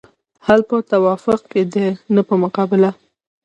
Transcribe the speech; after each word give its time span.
حل 0.45 0.61
په 0.69 0.75
توافق 0.91 1.39
کې 1.51 1.61
دی 1.71 1.85
نه 2.15 2.21
په 2.27 2.35
مقابله. 2.43 2.91